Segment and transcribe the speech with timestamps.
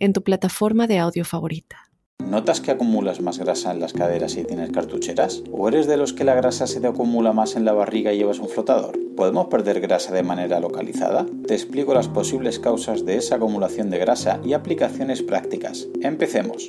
[0.00, 1.90] en tu plataforma de audio favorita.
[2.18, 5.42] ¿Notas que acumulas más grasa en las caderas si tienes cartucheras?
[5.52, 8.18] ¿O eres de los que la grasa se te acumula más en la barriga y
[8.18, 8.98] llevas un flotador?
[9.16, 11.26] ¿Podemos perder grasa de manera localizada?
[11.46, 15.88] Te explico las posibles causas de esa acumulación de grasa y aplicaciones prácticas.
[16.02, 16.68] Empecemos.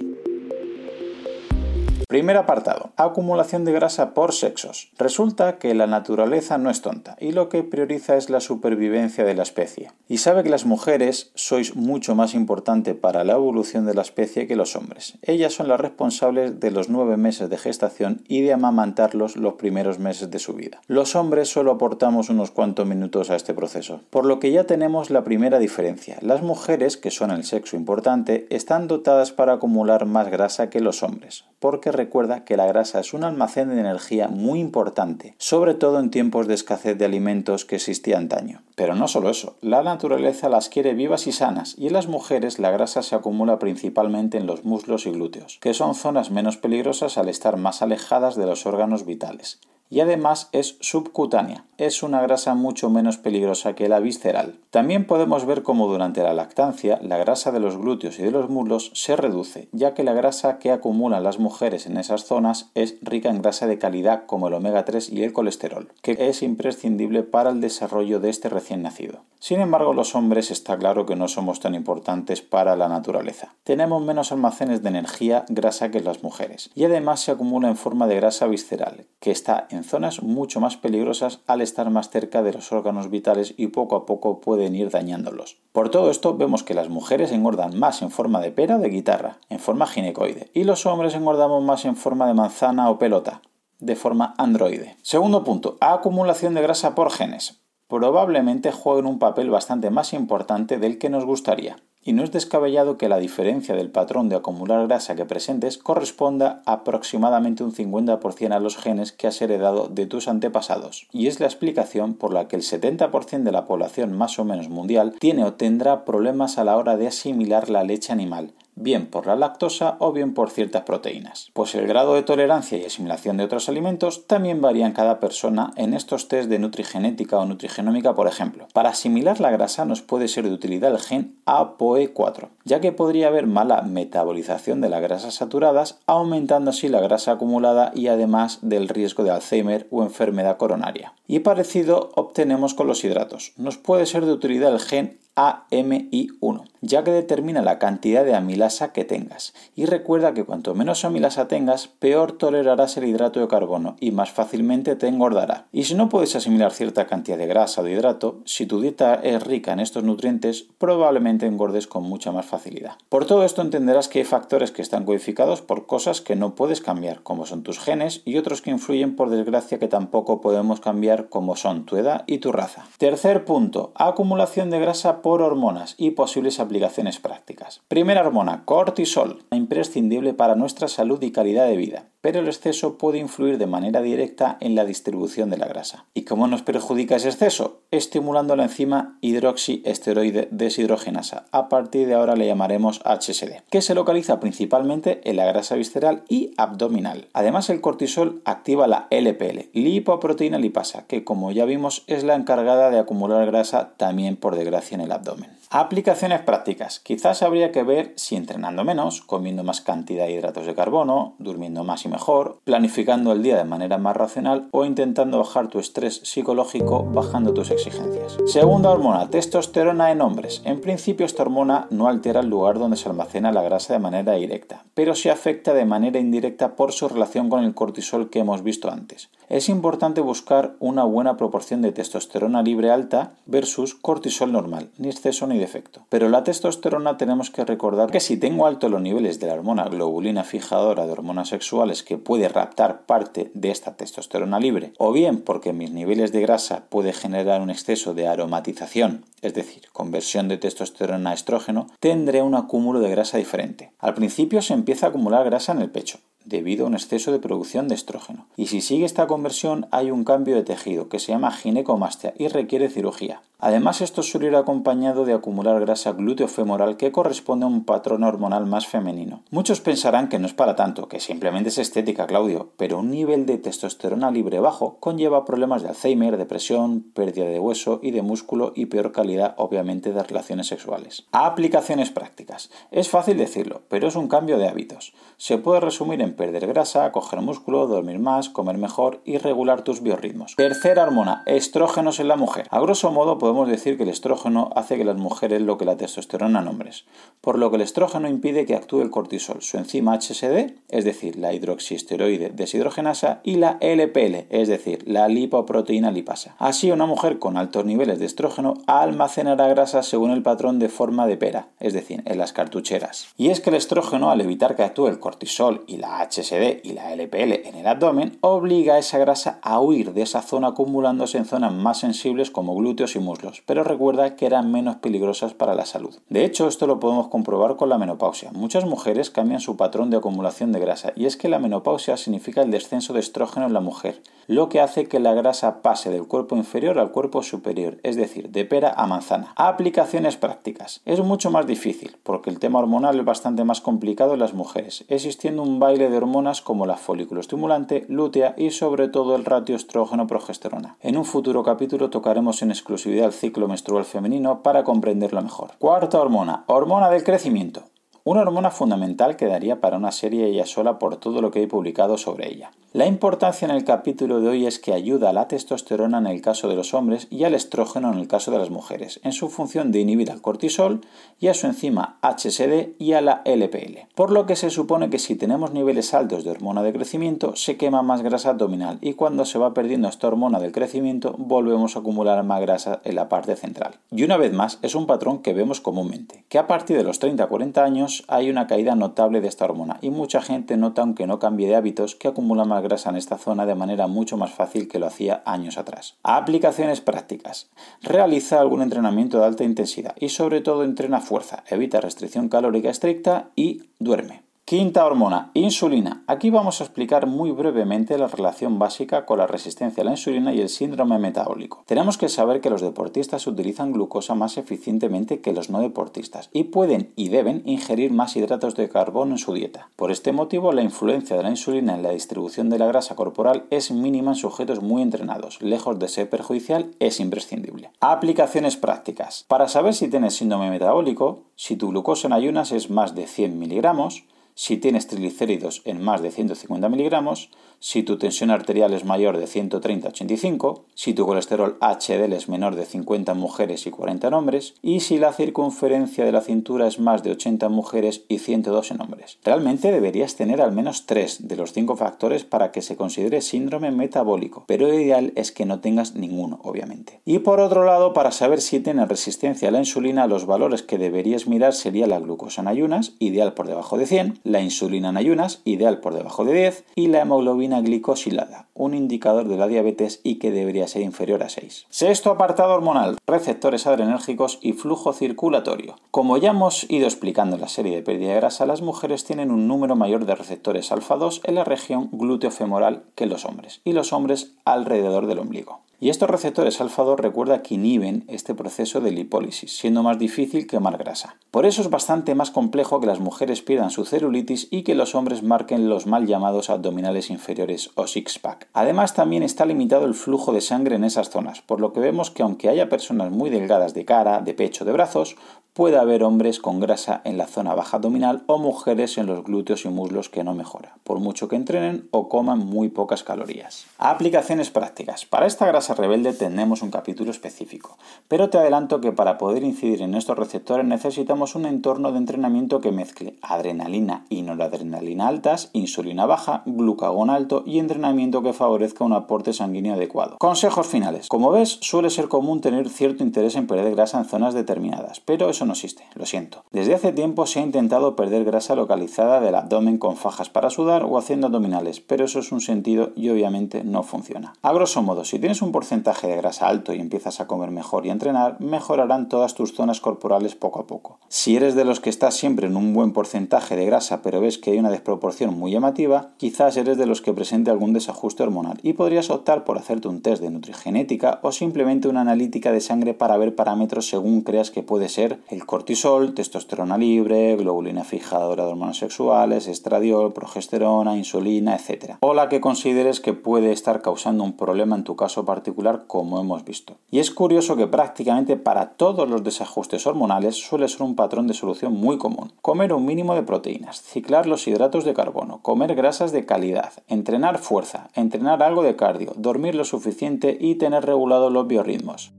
[2.12, 2.92] Primer apartado.
[2.98, 4.92] Acumulación de grasa por sexos.
[4.98, 9.34] Resulta que la naturaleza no es tonta y lo que prioriza es la supervivencia de
[9.34, 9.94] la especie.
[10.10, 14.46] Y sabe que las mujeres sois mucho más importante para la evolución de la especie
[14.46, 15.20] que los hombres.
[15.22, 19.98] Ellas son las responsables de los nueve meses de gestación y de amamantarlos los primeros
[19.98, 20.82] meses de su vida.
[20.88, 24.02] Los hombres solo aportamos unos cuantos minutos a este proceso.
[24.10, 26.18] Por lo que ya tenemos la primera diferencia.
[26.20, 31.04] Las mujeres, que son el sexo importante, están dotadas para acumular más grasa que los
[31.04, 31.46] hombres.
[31.62, 36.10] Porque recuerda que la grasa es un almacén de energía muy importante, sobre todo en
[36.10, 38.64] tiempos de escasez de alimentos que existía antaño.
[38.74, 42.58] Pero no solo eso, la naturaleza las quiere vivas y sanas, y en las mujeres
[42.58, 47.20] la grasa se acumula principalmente en los muslos y glúteos, que son zonas menos peligrosas
[47.20, 49.60] al estar más alejadas de los órganos vitales
[49.92, 51.66] y además es subcutánea.
[51.78, 54.56] Es una grasa mucho menos peligrosa que la visceral.
[54.72, 58.50] También podemos ver cómo durante la lactancia la grasa de los glúteos y de los
[58.50, 62.98] muslos se reduce, ya que la grasa que acumulan las mujeres en esas zonas es
[63.02, 67.24] rica en grasa de calidad como el omega 3 y el colesterol, que es imprescindible
[67.24, 69.24] para el desarrollo de este recién nacido.
[69.40, 73.56] Sin embargo, los hombres está claro que no somos tan importantes para la naturaleza.
[73.64, 78.06] Tenemos menos almacenes de energía grasa que las mujeres, y además se acumula en forma
[78.06, 82.54] de grasa visceral, que está en zonas mucho más peligrosas al estar más cerca de
[82.54, 85.58] los órganos vitales y poco a poco pueden ir dañándolos.
[85.72, 88.90] Por todo esto vemos que las mujeres engordan más en forma de pera o de
[88.90, 93.42] guitarra, en forma ginecoide, y los hombres engordamos más en forma de manzana o pelota,
[93.80, 94.98] de forma androide.
[95.02, 97.62] Segundo punto, acumulación de grasa por genes.
[97.88, 102.98] Probablemente jueguen un papel bastante más importante del que nos gustaría y no es descabellado
[102.98, 108.60] que la diferencia del patrón de acumular grasa que presentes corresponda aproximadamente un 50% a
[108.60, 111.08] los genes que has heredado de tus antepasados.
[111.12, 114.70] Y es la explicación por la que el 70% de la población más o menos
[114.70, 119.28] mundial tiene o tendrá problemas a la hora de asimilar la leche animal, bien por
[119.28, 121.52] la lactosa o bien por ciertas proteínas.
[121.54, 125.72] Pues el grado de tolerancia y asimilación de otros alimentos también varía en cada persona
[125.76, 128.68] en estos test de nutrigenética o nutrigenómica, por ejemplo.
[128.74, 133.28] Para asimilar la grasa nos puede ser de utilidad el gen ApoE4, ya que podría
[133.28, 138.90] haber mala metabolización de las grasas saturadas, aumentando así la grasa acumulada y además del
[138.90, 141.14] riesgo de Alzheimer o enfermedad coronaria.
[141.28, 143.54] Y parecido obtenemos con los hidratos.
[143.58, 148.92] Nos puede ser de utilidad el gen AMI1, ya que determina la cantidad de amilasa
[148.92, 149.54] que tengas.
[149.76, 154.32] Y recuerda que cuanto menos amilasa tengas, peor tolerarás el hidrato de carbono y más
[154.32, 155.68] fácilmente te engordará.
[155.72, 159.16] Y si no puedes asimilar cierta cantidad de grasa o de hidrato, si tu dieta
[159.16, 162.98] es rica en estos nutrientes, probablemente engordes con mucha más facilidad.
[163.10, 166.82] Por todo esto entenderás que hay factores que están codificados por cosas que no puedes
[166.82, 171.30] cambiar, como son tus genes, y otros que influyen por desgracia que tampoco podemos cambiar,
[171.30, 172.86] como son tu edad y tu raza.
[172.98, 177.82] Tercer punto, acumulación de grasa por hormonas y posibles aplicaciones prácticas.
[177.88, 183.18] Primera hormona, cortisol, imprescindible para nuestra salud y calidad de vida pero el exceso puede
[183.18, 186.06] influir de manera directa en la distribución de la grasa.
[186.14, 187.82] ¿Y cómo nos perjudica ese exceso?
[187.90, 191.46] Estimulando la enzima hidroxiesteroide deshidrogenasa.
[191.52, 196.24] A partir de ahora le llamaremos HSD, que se localiza principalmente en la grasa visceral
[196.30, 197.28] y abdominal.
[197.34, 202.92] Además, el cortisol activa la LPL, lipoproteína lipasa, que como ya vimos es la encargada
[202.92, 205.62] de acumular grasa también por desgracia en el abdomen.
[205.74, 207.00] Aplicaciones prácticas.
[207.00, 211.86] Quizás habría que ver si entrenando menos, comiendo más cantidad de hidratos de carbono, durmiendo
[211.86, 216.20] más y mejor, planificando el día de manera más racional o intentando bajar tu estrés
[216.26, 218.38] psicológico bajando tus exigencias.
[218.48, 220.62] Segunda hormona, testosterona en hombres.
[220.66, 224.34] En principio esta hormona no altera el lugar donde se almacena la grasa de manera
[224.34, 228.62] directa, pero sí afecta de manera indirecta por su relación con el cortisol que hemos
[228.62, 229.30] visto antes.
[229.48, 235.48] Es importante buscar una buena proporción de testosterona libre alta versus cortisol normal, ni exceso
[235.48, 236.06] ni defecto.
[236.10, 239.86] Pero la testosterona tenemos que recordar que si tengo alto los niveles de la hormona
[239.86, 245.12] globulina fijadora de hormonas sexuales es que puede raptar parte de esta testosterona libre, o
[245.12, 250.48] bien porque mis niveles de grasa puede generar un exceso de aromatización, es decir, conversión
[250.48, 253.92] de testosterona a estrógeno, tendré un acúmulo de grasa diferente.
[254.00, 257.40] Al principio se empieza a acumular grasa en el pecho, debido a un exceso de
[257.40, 258.48] producción de estrógeno.
[258.58, 262.48] Y si sigue esta conversión hay un cambio de tejido que se llama ginecomastia y
[262.48, 263.42] requiere cirugía.
[263.64, 268.66] Además, esto suele ir acompañado de acumular grasa glúteo-femoral que corresponde a un patrón hormonal
[268.66, 269.44] más femenino.
[269.52, 273.46] Muchos pensarán que no es para tanto, que simplemente es estética, Claudio, pero un nivel
[273.46, 278.74] de testosterona libre bajo conlleva problemas de Alzheimer, depresión, pérdida de hueso y de músculo
[278.76, 281.28] y peor calidad, obviamente, de relaciones sexuales.
[281.32, 282.72] Aplicaciones prácticas.
[282.90, 285.14] Es fácil decirlo, pero es un cambio de hábitos.
[285.38, 290.02] Se puede resumir en perder grasa, coger músculo, dormir más, comer mejor y regular tus
[290.02, 290.56] biorritmos.
[290.56, 292.68] Tercera hormona, estrógenos en la mujer.
[292.70, 295.98] A grosso modo podemos decir que el estrógeno hace que las mujeres lo que la
[295.98, 297.06] testosterona en hombres,
[297.42, 301.38] por lo que el estrógeno impide que actúe el cortisol, su enzima HSD, es decir,
[301.38, 306.56] la hidroxiesteroide deshidrogenasa, y la LPL, es decir, la lipoproteína lipasa.
[306.60, 311.28] Así, una mujer con altos niveles de estrógeno almacenará grasa según el patrón de forma
[311.28, 313.28] de pera, es decir, en las cartucheras.
[313.38, 316.94] Y es que el estrógeno, al evitar que actúe el cortisol y la HSD y
[316.94, 321.38] la LPL en el abdomen, obliga a esa grasa a huir de esa zona acumulándose
[321.38, 325.76] en zonas más sensibles como glúteos y muslos, pero recuerda que eran menos peligrosas para
[325.76, 326.16] la salud.
[326.30, 328.52] De hecho, esto lo podemos comprobar con la menopausia.
[328.54, 332.62] Muchas mujeres cambian su patrón de acumulación de grasa y es que la menopausia significa
[332.62, 336.28] el descenso de estrógeno en la mujer, lo que hace que la grasa pase del
[336.28, 339.54] cuerpo inferior al cuerpo superior, es decir, de pera a manzana.
[339.56, 341.02] Aplicaciones prácticas.
[341.06, 345.06] Es mucho más difícil, porque el tema hormonal es bastante más complicado en las mujeres,
[345.08, 349.76] existiendo un baile de hormonas como la folículo estimulante, lútea y sobre todo el ratio
[349.76, 350.98] estrógeno-progesterona.
[351.02, 355.72] En un futuro capítulo tocaremos en exclusividad el ciclo menstrual femenino para comprenderlo mejor.
[355.80, 357.91] Cuarta hormona, hormona del crecimiento.
[358.24, 361.68] Una hormona fundamental que daría para una serie ella sola por todo lo que he
[361.68, 362.72] publicado sobre ella.
[362.94, 366.42] La importancia en el capítulo de hoy es que ayuda a la testosterona en el
[366.42, 369.50] caso de los hombres y al estrógeno en el caso de las mujeres, en su
[369.50, 371.00] función de inhibir al cortisol
[371.40, 374.10] y a su enzima HSD y a la LPL.
[374.14, 377.78] Por lo que se supone que si tenemos niveles altos de hormona de crecimiento, se
[377.78, 382.00] quema más grasa abdominal y cuando se va perdiendo esta hormona del crecimiento, volvemos a
[382.00, 383.96] acumular más grasa en la parte central.
[384.12, 387.22] Y una vez más, es un patrón que vemos comúnmente, que a partir de los
[387.22, 391.40] 30-40 años hay una caída notable de esta hormona y mucha gente nota, aunque no
[391.40, 394.88] cambie de hábitos, que acumula más grasa en esta zona de manera mucho más fácil
[394.88, 396.16] que lo hacía años atrás.
[396.24, 397.70] Aplicaciones prácticas.
[398.02, 403.50] Realiza algún entrenamiento de alta intensidad y sobre todo entrena fuerza, evita restricción calórica estricta
[403.56, 404.51] y duerme.
[404.72, 406.24] Quinta hormona, insulina.
[406.28, 410.54] Aquí vamos a explicar muy brevemente la relación básica con la resistencia a la insulina
[410.54, 411.84] y el síndrome metabólico.
[411.86, 416.64] Tenemos que saber que los deportistas utilizan glucosa más eficientemente que los no deportistas y
[416.64, 419.90] pueden y deben ingerir más hidratos de carbono en su dieta.
[419.98, 423.66] Por este motivo, la influencia de la insulina en la distribución de la grasa corporal
[423.72, 425.62] es mínima en sujetos muy entrenados.
[425.62, 427.92] Lejos de ser perjudicial, es imprescindible.
[428.00, 429.44] Aplicaciones prácticas.
[429.50, 433.60] Para saber si tienes síndrome metabólico, si tu glucosa en ayunas es más de 100
[433.60, 434.24] miligramos,
[434.56, 437.50] si tienes triglicéridos en más de 150 miligramos,
[437.84, 442.86] si tu tensión arterial es mayor de 130-85, si tu colesterol HDL es menor de
[442.86, 447.24] 50 mujeres y 40 en hombres, y si la circunferencia de la cintura es más
[447.24, 449.40] de 80 mujeres y 102 en hombres.
[449.44, 453.90] Realmente deberías tener al menos 3 de los 5 factores para que se considere síndrome
[453.90, 457.20] metabólico, pero lo ideal es que no tengas ninguno, obviamente.
[457.26, 461.00] Y por otro lado, para saber si tienes resistencia a la insulina, los valores que
[461.00, 465.18] deberías mirar sería la glucosa en ayunas, ideal por debajo de 100, la insulina en
[465.18, 470.20] ayunas, ideal por debajo de 10, y la hemoglobina glicosilada, un indicador de la diabetes
[470.24, 471.86] y que debería ser inferior a 6.
[471.90, 475.96] Sexto apartado hormonal, receptores adrenérgicos y flujo circulatorio.
[476.12, 479.52] Como ya hemos ido explicando en la serie de pérdida de grasa, las mujeres tienen
[479.52, 483.94] un número mayor de receptores alfa 2 en la región glúteo-femoral que los hombres, y
[483.94, 485.82] los hombres alrededor del ombligo.
[486.04, 490.98] Y estos receptores alfa-2 recuerda que inhiben este proceso de lipólisis, siendo más difícil quemar
[490.98, 491.36] grasa.
[491.52, 495.14] Por eso es bastante más complejo que las mujeres pierdan su celulitis y que los
[495.14, 498.68] hombres marquen los mal llamados abdominales inferiores o six-pack.
[498.74, 502.32] Además, también está limitado el flujo de sangre en esas zonas, por lo que vemos
[502.32, 505.36] que aunque haya personas muy delgadas de cara, de pecho, de brazos,
[505.74, 509.86] puede haber hombres con grasa en la zona baja abdominal o mujeres en los glúteos
[509.86, 513.86] y muslos que no mejora, por mucho que entrenen o coman muy pocas calorías.
[513.98, 515.26] Aplicaciones prácticas.
[515.26, 520.02] Para esta grasa rebelde tenemos un capítulo específico, pero te adelanto que para poder incidir
[520.02, 526.26] en estos receptores necesitamos un entorno de entrenamiento que mezcle adrenalina y noradrenalina altas, insulina
[526.26, 530.38] baja, glucagón alto y entrenamiento que favorezca un aporte sanguíneo adecuado.
[530.38, 531.28] Consejos finales.
[531.28, 535.50] Como ves, suele ser común tener cierto interés en perder grasa en zonas determinadas, pero
[535.50, 536.64] eso no existe, lo siento.
[536.72, 541.04] Desde hace tiempo se ha intentado perder grasa localizada del abdomen con fajas para sudar
[541.04, 544.54] o haciendo abdominales, pero eso es un sentido y obviamente no funciona.
[544.62, 548.06] A grosso modo, si tienes un porcentaje de grasa alto y empiezas a comer mejor
[548.06, 551.18] y entrenar, mejorarán todas tus zonas corporales poco a poco.
[551.28, 554.60] Si eres de los que estás siempre en un buen porcentaje de grasa pero ves
[554.60, 558.80] que hay una desproporción muy llamativa, quizás eres de los que presente algún desajuste hormonal
[558.84, 563.16] y podrías optar por hacerte un test de nutrigenética o simplemente una analítica de sangre
[563.16, 568.70] para ver parámetros según creas que puede ser el cortisol, testosterona libre, globulina fijadora de
[568.70, 572.18] hormonas sexuales, estradiol, progesterona, insulina, etc.
[572.20, 575.71] O la que consideres que puede estar causando un problema en tu caso particular
[576.08, 576.98] como hemos visto.
[577.10, 581.54] Y es curioso que prácticamente para todos los desajustes hormonales suele ser un patrón de
[581.54, 582.54] solución muy común.
[582.62, 587.58] Comer un mínimo de proteínas, ciclar los hidratos de carbono, comer grasas de calidad, entrenar
[587.58, 592.32] fuerza, entrenar algo de cardio, dormir lo suficiente y tener regulados los biorritmos.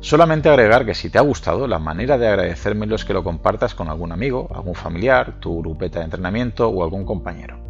[0.00, 3.74] Solamente agregar que si te ha gustado, la manera de agradecérmelo es que lo compartas
[3.74, 7.69] con algún amigo, algún familiar, tu grupeta de entrenamiento o algún compañero.